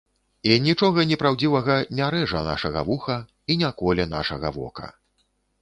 [0.53, 3.21] І нічога непраўдзівага не рэжа нашага вуха
[3.53, 4.91] і не коле нашага вока.